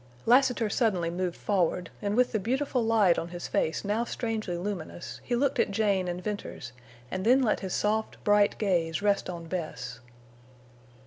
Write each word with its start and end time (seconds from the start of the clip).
Lassiter 0.25 0.67
suddenly 0.67 1.11
moved 1.11 1.35
forward, 1.37 1.91
and 2.01 2.15
with 2.17 2.31
the 2.31 2.39
beautiful 2.39 2.83
light 2.83 3.19
on 3.19 3.27
his 3.27 3.47
face 3.47 3.85
now 3.85 4.03
strangely 4.03 4.57
luminous, 4.57 5.21
he 5.23 5.35
looked 5.35 5.59
at 5.59 5.69
Jane 5.69 6.07
and 6.07 6.23
Venters 6.23 6.71
and 7.11 7.23
then 7.23 7.43
let 7.43 7.59
his 7.59 7.75
soft, 7.75 8.17
bright 8.23 8.57
gaze 8.57 9.03
rest 9.03 9.29
on 9.29 9.45
Bess. 9.45 9.99